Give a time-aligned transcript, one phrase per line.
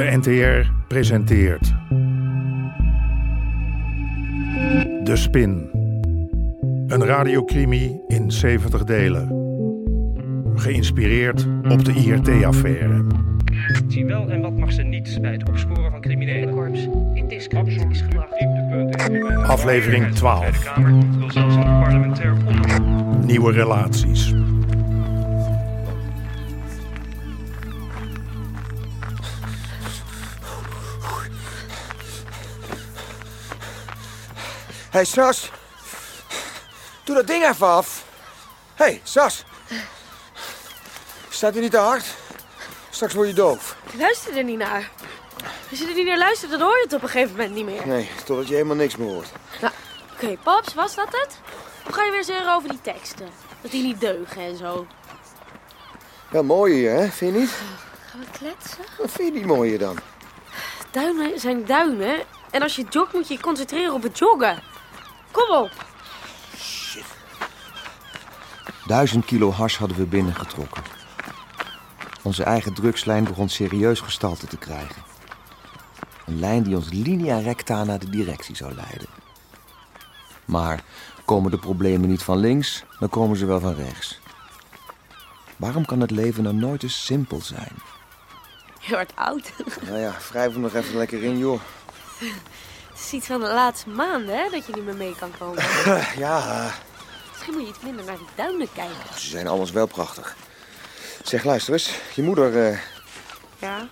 [0.00, 1.74] De NTR presenteert.
[5.04, 5.70] De Spin.
[6.86, 9.28] Een radiocrimi in 70 delen.
[10.54, 13.04] Geïnspireerd op de IRT-affaire.
[13.88, 16.54] Zie wel en wat mag ze niet bij het opsporen van criminelen.
[16.54, 18.28] Korps indiscreet is gedrag.
[19.46, 20.58] Aflevering 12.
[20.58, 23.24] De Kamer wil zelfs een parlementair onderzoek.
[23.26, 24.34] Nieuwe relaties.
[34.90, 35.50] Hey, Sas.
[37.04, 38.04] Doe dat ding even af.
[38.74, 39.44] Hé, hey, Sas.
[41.28, 42.04] Staat hij niet te hard?
[42.90, 43.76] Straks word je doof.
[43.92, 44.90] Ik luister er niet naar.
[45.70, 47.64] Als je er niet naar luistert, dan hoor je het op een gegeven moment niet
[47.64, 47.86] meer.
[47.86, 49.32] Nee, totdat je helemaal niks meer hoort.
[49.60, 49.72] Nou,
[50.12, 51.38] oké, Paps, was dat het?
[51.86, 53.28] Of ga je weer zeuren over die teksten?
[53.60, 54.86] Dat die niet deugen en zo.
[56.28, 57.08] Wel mooi hier, hè?
[57.08, 57.50] Vind je niet?
[58.10, 58.84] Gaan we kletsen?
[58.98, 59.98] Wat vind je die mooier dan?
[60.90, 62.22] Duinen zijn duinen.
[62.50, 64.62] En als je jogt, moet je je concentreren op het joggen.
[65.30, 65.70] Kom op.
[68.86, 70.82] Duizend kilo hars hadden we binnengetrokken.
[72.22, 75.02] Onze eigen drugslijn begon serieus gestalte te krijgen.
[76.26, 79.08] Een lijn die ons linea recta naar de directie zou leiden.
[80.44, 80.82] Maar
[81.24, 84.20] komen de problemen niet van links, dan komen ze wel van rechts.
[85.56, 87.72] Waarom kan het leven nou nooit eens simpel zijn?
[88.80, 89.52] Je wordt oud.
[89.82, 91.60] Nou ja, wrijf hem nog even lekker in, joh.
[93.00, 95.62] Het is iets van de laatste maanden, hè, dat je niet meer mee kan komen.
[96.16, 96.72] Ja,
[97.32, 99.18] Misschien moet je iets minder naar die duinen kijken.
[99.20, 100.36] ze zijn alles wel prachtig.
[101.22, 101.90] Zeg, luister eens.
[102.14, 102.78] Je moeder, eh,
[103.58, 103.88] Ja.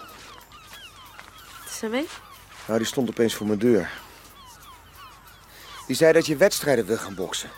[1.59, 2.09] Wat is er mee?
[2.67, 3.91] nou, die stond opeens voor mijn deur.
[5.87, 7.51] Die zei dat je wedstrijden wil gaan boksen.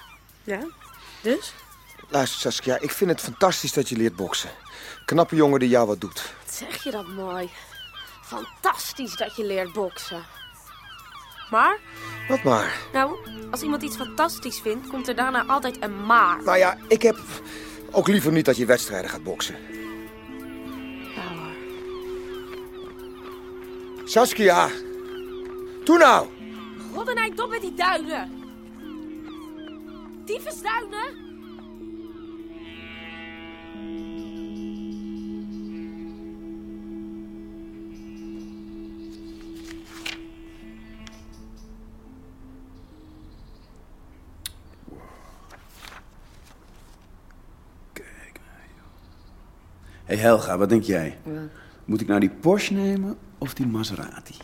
[0.44, 0.60] Ja.
[1.22, 1.52] Dus?
[2.08, 4.50] Luister, Saskia, ik vind het fantastisch dat je leert boksen.
[5.04, 6.32] Knappe jongen die jou wat doet.
[6.44, 7.50] Wat zeg je dat mooi.
[8.22, 10.24] Fantastisch dat je leert boksen.
[11.50, 11.78] Maar,
[12.28, 12.76] Wat maar.
[12.92, 13.16] nou,
[13.50, 16.42] als iemand iets fantastisch vindt, komt er daarna altijd een maar.
[16.44, 17.18] Nou ja, ik heb
[17.90, 19.56] ook liever niet dat je wedstrijden gaat boksen.
[21.14, 21.52] Ja hoor.
[24.04, 24.68] Saskia!
[25.84, 26.26] Toe nou!
[26.94, 28.30] Roddenijk, dop met die duinen.
[30.24, 31.29] Tyfusduinen?
[50.10, 51.18] Hey Helga, wat denk jij?
[51.84, 54.34] Moet ik nou die Porsche nemen of die Maserati?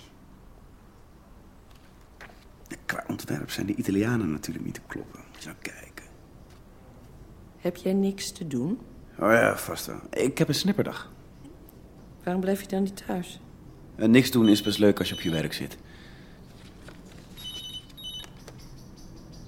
[2.84, 5.21] Qua ontwerp zijn de Italianen natuurlijk niet te kloppen.
[5.32, 6.05] Moet je nou kijken.
[7.56, 8.78] Heb jij niks te doen?
[9.19, 10.00] Oh ja, vast wel.
[10.10, 11.12] Ik heb een snipperdag.
[12.22, 13.41] Waarom blijf je dan niet thuis?
[13.94, 15.76] En niks doen is best leuk als je op je werk zit.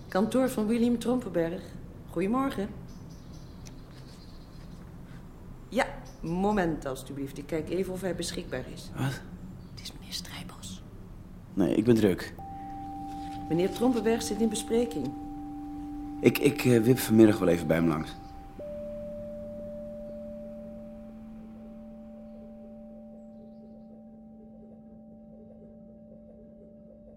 [0.09, 1.63] Kantoor van William Trompenberg.
[2.11, 2.69] Goedemorgen.
[5.69, 5.87] Ja,
[6.21, 7.39] moment alstublieft.
[7.39, 8.91] Ik kijk even of hij beschikbaar is.
[8.97, 9.21] Wat?
[9.71, 10.83] Het is meneer Strijbos.
[11.55, 12.35] Nee, ik ben druk.
[13.49, 15.13] Meneer Trompenberg zit in bespreking.
[16.21, 18.17] Ik, ik eh, wip vanmiddag wel even bij hem langs.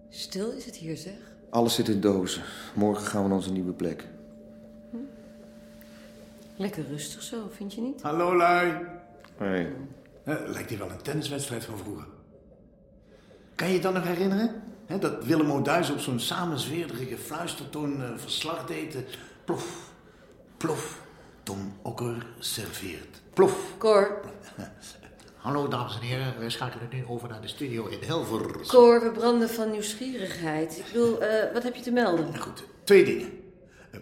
[0.09, 1.35] Stil is het hier, zeg.
[1.49, 2.43] Alles zit in dozen.
[2.75, 4.07] Morgen gaan we naar onze nieuwe plek.
[6.61, 8.01] Lekker rustig zo, vind je niet?
[8.01, 8.73] Hallo lui.
[9.37, 9.73] Hey.
[10.23, 12.05] Lijkt hier wel een tenniswedstrijd van vroeger.
[13.55, 14.63] Kan je je dan nog herinneren?
[14.85, 18.95] Hè, dat Willem O'Duis op zo'n samenzweerderige fluistertoon eh, verslag deed.
[18.95, 19.01] eh,
[19.45, 19.91] plof,
[20.57, 21.01] plof.
[21.43, 23.21] Tom Okker serveert.
[23.33, 23.73] Plof.
[23.77, 24.19] Cor,
[25.35, 28.65] Hallo dames en heren, wij schakelen nu over naar de studio in Hilversum.
[28.67, 30.77] Cor, we branden van nieuwsgierigheid.
[30.77, 32.37] Ik bedoel, eh, wat heb je te melden?
[32.39, 33.29] Goed, twee dingen.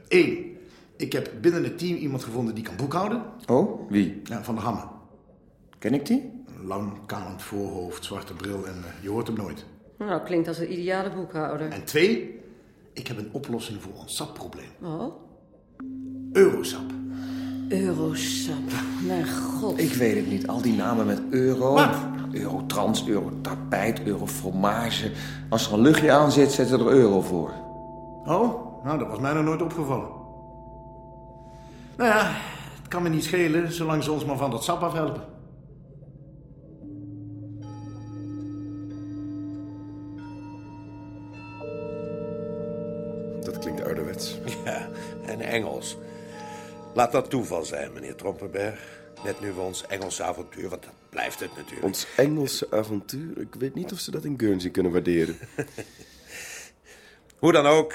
[0.07, 0.48] Eén,
[0.99, 3.23] ik heb binnen het team iemand gevonden die kan boekhouden.
[3.47, 4.21] Oh, wie?
[4.23, 4.89] Ja, van de Hammen.
[5.77, 6.31] Ken ik die?
[6.57, 9.65] Een lang, kalend voorhoofd, zwarte bril en eh, je hoort hem nooit.
[9.97, 11.69] Nou, klinkt als een ideale boekhouder.
[11.69, 12.39] En twee,
[12.93, 14.69] ik heb een oplossing voor ons sapprobleem.
[14.81, 15.13] Oh,
[16.31, 16.91] Eurosap.
[17.69, 18.71] Eurosap.
[19.05, 19.79] Mijn god.
[19.79, 20.47] Ik weet het niet.
[20.47, 21.73] Al die namen met euro.
[21.73, 21.95] Wat?
[22.31, 25.11] Eurotrans, eurotapijt, eurofromage.
[25.49, 27.51] Als er een luchtje aan zit, zetten er euro voor.
[28.25, 30.18] Oh, nou, dat was mij nog nooit opgevallen.
[31.99, 32.31] Nou ja,
[32.79, 35.23] het kan me niet schelen, zolang ze ons maar van dat sap afhelpen.
[43.41, 44.37] Dat klinkt ouderwets.
[44.65, 44.89] Ja,
[45.25, 45.97] en Engels.
[46.93, 48.79] Laat dat toeval zijn, meneer Trompenberg.
[49.23, 51.85] Net nu we ons Engelse avontuur, want dat blijft het natuurlijk.
[51.85, 53.37] Ons Engelse avontuur?
[53.37, 55.37] Ik weet niet of ze dat in Guernsey kunnen waarderen.
[57.39, 57.93] Hoe dan ook,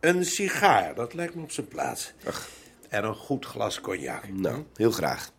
[0.00, 2.12] een sigaar, dat lijkt me op zijn plaats.
[2.88, 4.28] En een goed glas cognac.
[4.28, 5.30] Nou, heel graag.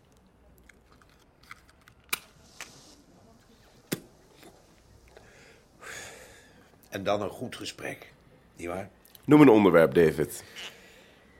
[6.88, 8.12] En dan een goed gesprek,
[8.56, 8.90] nietwaar?
[9.24, 10.44] Noem een onderwerp, David.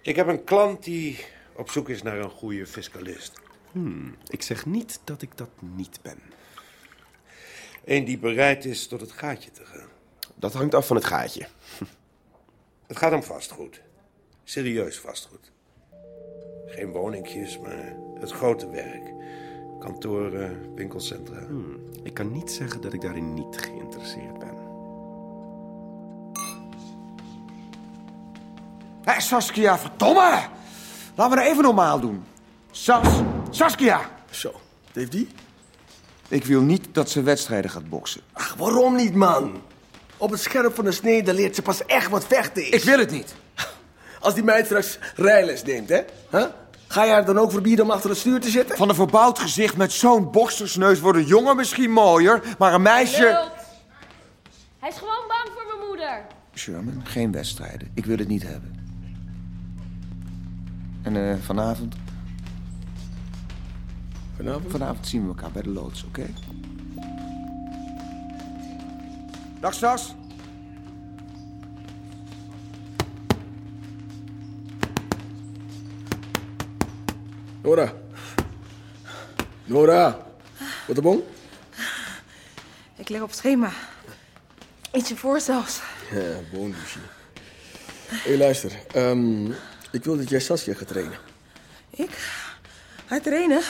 [0.02, 3.40] Ik heb een klant die op zoek is naar een goede fiscalist.
[3.72, 6.18] Hmm, ik zeg niet dat ik dat niet ben.
[7.84, 9.88] Eén die bereid is tot het gaatje te gaan.
[10.34, 11.46] Dat hangt af van het gaatje.
[12.86, 13.80] Het gaat om vastgoed.
[14.44, 15.52] Serieus vastgoed.
[16.70, 19.12] Geen woningjes, maar het grote werk.
[19.78, 21.38] Kantoren, winkelcentra.
[21.46, 24.54] Hmm, ik kan niet zeggen dat ik daarin niet geïnteresseerd ben.
[29.02, 30.42] Hé, Saskia, verdomme!
[31.14, 32.24] Laten we er even normaal doen.
[32.70, 33.20] Sas,
[33.50, 34.10] Saskia!
[34.30, 34.52] Zo,
[34.92, 35.28] heeft die?
[36.28, 38.20] Ik wil niet dat ze wedstrijden gaat boksen.
[38.32, 39.62] Ach, waarom niet, man?
[40.16, 42.70] Op het scherp van de snede leert ze pas echt wat vechten is.
[42.70, 43.34] Ik wil het niet.
[44.20, 46.00] Als die meid straks rijles neemt, hè?
[46.30, 46.44] Huh?
[46.90, 48.76] Ga je haar dan ook verbieden om achter het stuur te zitten?
[48.76, 53.48] Van een verbouwd gezicht met zo'n boksersneus wordt een jongen misschien mooier, maar een meisje...
[54.78, 56.22] Hij is gewoon bang voor mijn moeder.
[56.54, 57.90] Sherman, geen wedstrijden.
[57.94, 58.74] Ik wil het niet hebben.
[61.02, 61.94] En eh, vanavond?
[64.36, 64.70] Vanavond?
[64.70, 66.26] Vanavond zien we elkaar bij de loods, oké?
[69.60, 70.14] Dag, Sas.
[77.62, 77.92] Nora.
[79.64, 80.26] Nora.
[80.86, 81.24] Wat de bon?
[82.96, 83.70] Ik leg op schema.
[84.92, 85.80] Ietsje voor zelfs.
[86.10, 86.98] Ja, bon, douche.
[88.06, 88.72] Hé, luister.
[88.92, 89.50] ehm,
[89.92, 91.18] ik wil dat jij Saskia gaat trainen.
[91.90, 92.10] Ik?
[93.06, 93.62] Ga trainen?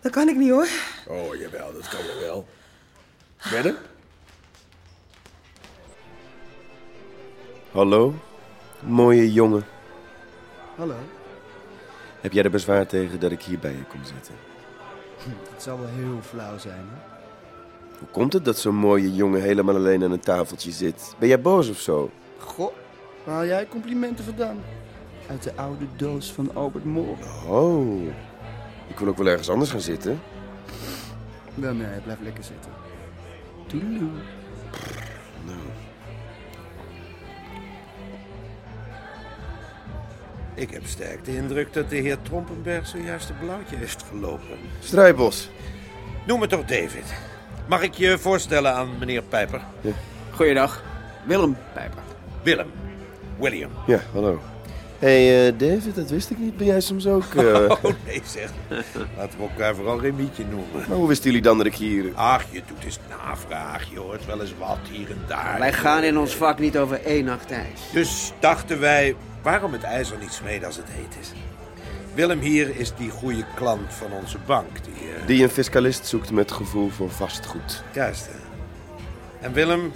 [0.00, 0.68] Dat kan ik niet hoor.
[1.06, 2.48] Oh, jawel, dat kan je wel.
[3.50, 3.76] Wedden?
[7.72, 8.14] Hallo,
[8.82, 9.66] mooie jongen.
[10.76, 10.96] Hallo.
[12.26, 14.34] Heb jij er bezwaar tegen dat ik hier bij je kom zitten?
[15.52, 17.14] Het zal wel heel flauw zijn, hè?
[17.98, 21.14] Hoe komt het dat zo'n mooie jongen helemaal alleen aan een tafeltje zit?
[21.18, 22.10] Ben jij boos of zo?
[22.38, 22.72] Goh,
[23.24, 24.58] waar haal jij complimenten vandaan?
[25.28, 27.22] Uit de oude doos van Albert Moore.
[27.48, 28.02] Oh,
[28.88, 30.20] ik wil ook wel ergens anders gaan zitten.
[31.54, 32.70] Wel nee, blijf lekker zitten.
[33.66, 34.10] Toedeloe.
[35.44, 35.58] Nou,
[40.56, 44.58] Ik heb sterk de indruk dat de heer Trompenberg zojuist een blauwtje heeft gelopen.
[44.80, 45.50] Strijbos.
[46.26, 47.14] Noem me toch David.
[47.68, 49.60] Mag ik je voorstellen aan meneer Pijper?
[49.80, 49.90] Ja.
[50.30, 50.82] Goeiedag,
[51.24, 52.02] Willem Pijper.
[52.42, 52.70] Willem.
[53.38, 53.70] William.
[53.86, 54.40] Ja, hallo.
[54.98, 56.56] Hé, hey, eh, David, dat wist ik niet.
[56.56, 57.34] Ben jij soms ook...
[57.34, 58.50] eh, Oh nee zeg.
[59.16, 60.84] Laten we elkaar vooral geen mietje noemen.
[60.88, 62.12] Maar hoe wisten jullie dan dat ik hier...
[62.14, 63.90] Ach, je doet eens navraag.
[63.92, 65.58] Je hoort wel eens wat hier en daar.
[65.58, 67.80] Wij gaan in ons vak niet over één nacht ijs.
[67.92, 69.14] Dus dachten wij,
[69.46, 71.32] waarom het ijzer niet smeden als het heet is?
[72.14, 74.84] Willem hier is die goede klant van onze bank.
[74.84, 77.82] Die, eh, Die een fiscalist zoekt met gevoel voor vastgoed.
[77.92, 78.38] Juist, hè.
[79.40, 79.92] En Willem,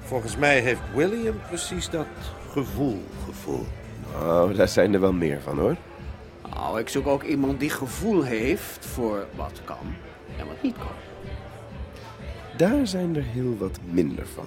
[0.00, 2.06] volgens mij heeft William precies dat
[2.50, 3.66] gevoel, gevoel.
[4.12, 5.76] Nou, daar zijn er wel meer van, hoor.
[6.54, 9.94] Nou, ik zoek ook iemand die gevoel heeft voor wat kan
[10.38, 10.96] en wat niet kan.
[12.56, 14.46] Daar zijn er heel wat minder van.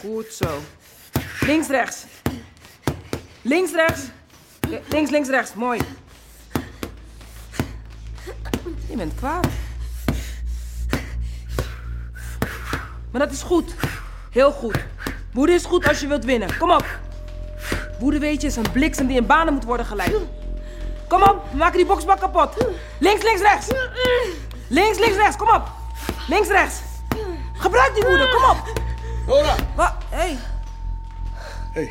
[0.00, 0.60] Goed zo.
[1.40, 2.04] Links, rechts.
[3.42, 4.02] Links, rechts.
[4.88, 5.54] Links, links, rechts.
[5.54, 5.80] Mooi.
[8.88, 9.46] Je bent kwaad.
[13.10, 13.74] Maar dat is goed.
[14.30, 14.76] Heel goed.
[15.32, 16.58] Woede is goed als je wilt winnen.
[16.58, 16.86] Kom op.
[17.98, 20.14] Woede weet je is een bliksem die in banen moet worden geleid.
[21.08, 22.66] Kom op, we maken die boksbak kapot.
[22.98, 23.68] Links, links, rechts.
[24.68, 25.36] Links, links, rechts.
[25.36, 25.70] Kom op.
[26.28, 26.80] Links, rechts.
[27.52, 28.28] Gebruik die woede.
[28.28, 28.80] Kom op.
[29.26, 29.54] Nora!
[29.76, 29.92] Wat?
[30.10, 30.36] Hé.
[31.72, 31.88] Hé.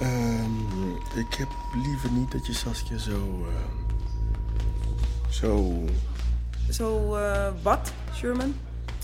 [0.00, 1.48] Ehm, ik heb
[1.84, 3.46] liever niet dat je Saskia zo...
[3.48, 3.54] eh,
[5.30, 5.74] zo...
[6.70, 8.56] Zo, eh, wat, Sherman?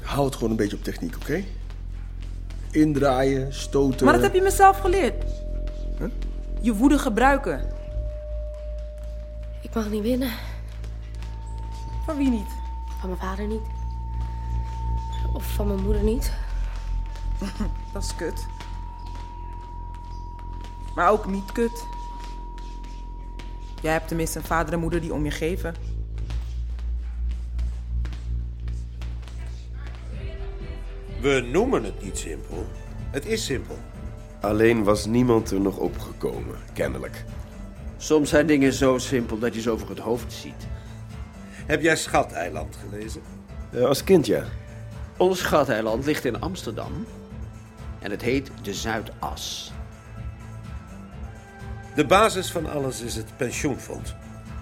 [0.02, 1.44] Hou het gewoon een beetje op techniek, oké?
[2.70, 4.04] Indraaien, stoten...
[4.04, 5.24] Maar dat heb je mezelf geleerd.
[5.98, 6.08] Huh?
[6.60, 7.60] Je woede gebruiken.
[9.60, 10.30] Ik mag niet winnen.
[12.04, 12.50] Van wie niet?
[12.98, 13.66] Van mijn vader niet.
[15.32, 16.32] Of van mijn moeder niet.
[17.92, 18.46] Dat is kut.
[20.94, 21.86] Maar ook niet kut.
[23.82, 25.74] Jij hebt tenminste een vader en moeder die om je geven.
[31.20, 32.66] We noemen het niet simpel.
[33.10, 33.78] Het is simpel.
[34.40, 37.24] Alleen was niemand er nog opgekomen, kennelijk.
[37.96, 40.66] Soms zijn dingen zo simpel dat je ze over het hoofd ziet.
[41.66, 43.22] Heb jij Schateiland gelezen?
[43.70, 44.44] Uh, als kind, ja.
[45.16, 47.06] Ons Schateiland ligt in Amsterdam.
[48.00, 49.72] En het heet de Zuidas.
[51.94, 54.14] De basis van alles is het pensioenfonds.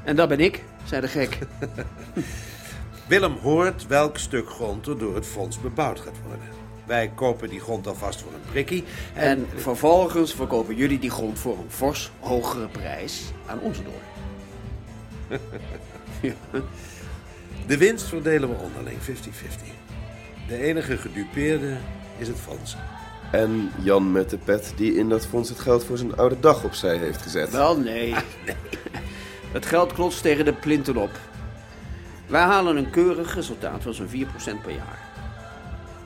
[0.05, 1.39] En dat ben ik, zei de gek.
[3.09, 6.47] Willem hoort welk stuk grond er door het fonds bebouwd gaat worden.
[6.87, 8.85] Wij kopen die grond alvast voor een prikkie.
[9.15, 14.01] En, en vervolgens verkopen jullie die grond voor een fors hogere prijs aan onze door.
[17.67, 19.03] De winst verdelen we onderling 50-50.
[20.49, 21.77] De enige gedupeerde
[22.19, 22.77] is het fonds.
[23.31, 26.65] En Jan met de pet die in dat fonds het geld voor zijn oude dag
[26.65, 27.51] opzij heeft gezet.
[27.51, 28.15] Wel, nee.
[28.45, 28.55] nee.
[29.53, 31.11] Het geld klotst tegen de plinten op.
[32.27, 34.11] Wij halen een keurig resultaat van zo'n 4%
[34.63, 34.99] per jaar.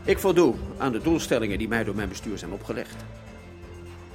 [0.04, 2.96] Ik voldoe aan de doelstellingen die mij door mijn bestuur zijn opgelegd.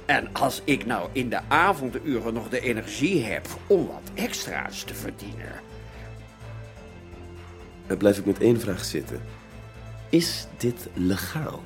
[0.06, 4.94] En als ik nou in de avonduren nog de energie heb om wat extra's te
[4.94, 5.71] verdienen.
[7.98, 9.20] Blijf ik met één vraag zitten.
[10.08, 11.62] Is dit legaal?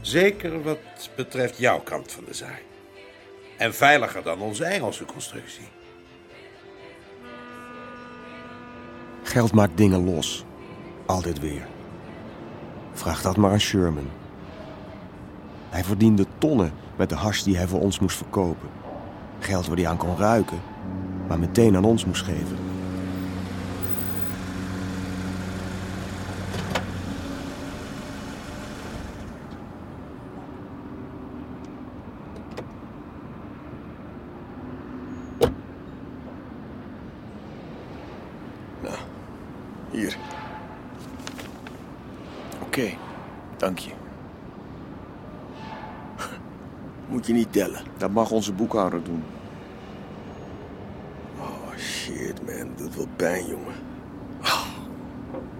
[0.00, 0.78] Zeker wat
[1.16, 2.62] betreft jouw kant van de zaak.
[3.58, 5.68] En veiliger dan onze Engelse constructie.
[9.22, 10.44] Geld maakt dingen los.
[11.06, 11.66] Altijd weer.
[12.92, 14.10] Vraag dat maar aan Sherman.
[15.70, 18.68] Hij verdiende tonnen met de hash die hij voor ons moest verkopen.
[19.38, 20.60] Geld waar hij aan kon ruiken,
[21.28, 22.56] maar meteen aan ons moest geven.
[38.82, 38.96] Nou,
[39.90, 40.16] hier.
[42.60, 42.90] Oké,
[43.56, 43.90] dank je.
[47.12, 47.80] Moet je niet tellen.
[47.96, 49.22] Dat mag onze boekhouder doen.
[51.38, 52.68] Oh shit, man.
[52.68, 53.74] Dat doet wel pijn, jongen.
[54.42, 54.66] Oh.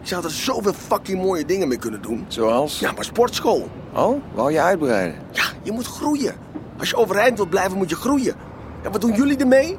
[0.01, 2.25] Je had er zoveel fucking mooie dingen mee kunnen doen.
[2.29, 2.79] Zoals?
[2.79, 3.69] Ja, maar sportschool.
[3.93, 5.19] Oh, wou je uitbreiden?
[5.31, 6.35] Ja, je moet groeien.
[6.79, 8.35] Als je overeind wilt blijven, moet je groeien.
[8.83, 9.79] En wat doen jullie ermee?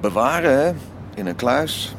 [0.00, 0.72] Bewaren, hè?
[1.14, 1.94] In een kluis.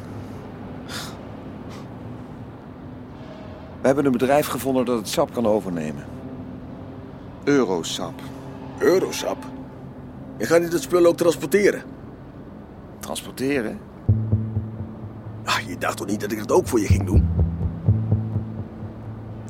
[3.80, 6.04] We hebben een bedrijf gevonden dat het sap kan overnemen.
[7.44, 8.20] Eurosap.
[8.82, 9.36] Eurosap?
[10.38, 11.82] Je gaat niet dat spul ook transporteren?
[13.00, 13.78] Transporteren?
[15.44, 17.28] Ah, je dacht toch niet dat ik dat ook voor je ging doen?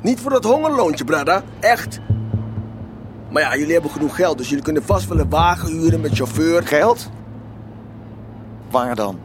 [0.01, 1.43] Niet voor dat hongerloontje, brada.
[1.59, 1.99] Echt.
[3.29, 6.15] Maar ja, jullie hebben genoeg geld, dus jullie kunnen vast wel een wagen huren met
[6.15, 6.67] chauffeur.
[6.67, 7.09] Geld?
[8.71, 9.19] Waar dan?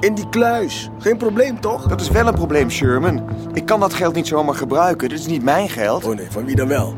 [0.00, 0.90] In die kluis.
[0.98, 1.86] Geen probleem, toch?
[1.86, 3.22] Dat is wel een probleem, Sherman.
[3.52, 5.08] Ik kan dat geld niet zomaar gebruiken.
[5.08, 6.04] Dit is niet mijn geld.
[6.04, 6.94] Oh nee, van wie dan wel?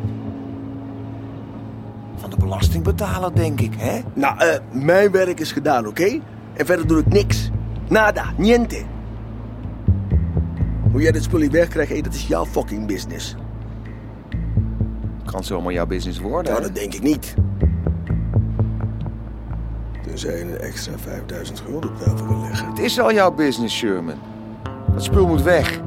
[2.51, 4.01] Belastingbetaler, denk ik, hè?
[4.15, 6.21] Nou, eh, mijn werk is gedaan, oké?
[6.53, 7.51] En verder doe ik niks.
[7.89, 8.83] Nada, niente.
[10.91, 13.37] Hoe jij dit spul hier wegkrijgt, hey, dat is jouw fucking business.
[15.25, 16.53] Kan zomaar jouw business worden.
[16.53, 17.35] Nou, dat denk ik niet.
[20.03, 22.69] Tenzij je een extra 5000 gulden op tafel wil leggen.
[22.69, 24.19] Het is al jouw business, Sherman.
[24.93, 25.81] Dat spul moet weg.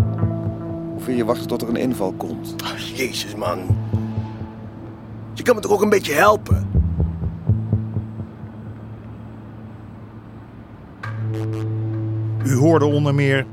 [0.96, 2.56] Of wil je wachten tot er een inval komt?
[2.64, 3.60] Oh, jezus, man.
[5.34, 6.68] Je kan me toch ook een beetje helpen?
[12.46, 13.46] U hoorde onder meer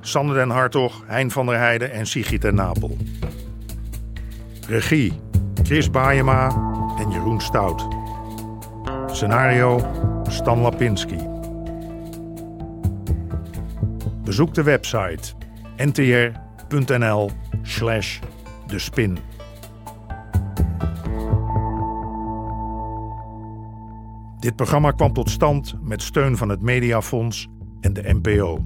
[0.00, 2.96] Sander den Hartog, Hein van der Heijden en Sigrid Napel.
[4.68, 5.20] Regie
[5.62, 6.48] Chris Baayema
[6.98, 7.86] en Jeroen Stout.
[9.06, 9.80] Scenario
[10.28, 11.16] Stan Lapinski.
[14.24, 15.34] Bezoek de website
[15.76, 17.30] ntr.nl
[17.62, 18.18] slash
[18.66, 19.18] de spin.
[24.48, 27.48] Dit programma kwam tot stand met steun van het Mediafonds
[27.80, 28.58] en de NPO.